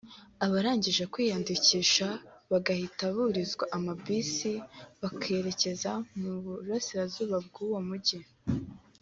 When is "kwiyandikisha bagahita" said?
1.11-3.03